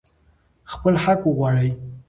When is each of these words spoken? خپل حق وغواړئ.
خپل 0.71 0.93
حق 1.03 1.21
وغواړئ. 1.29 1.69